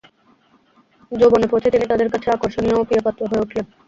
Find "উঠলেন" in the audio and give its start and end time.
3.45-3.65